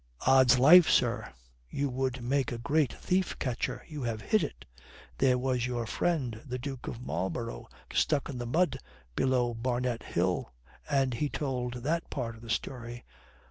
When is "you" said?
1.69-1.87, 3.87-4.01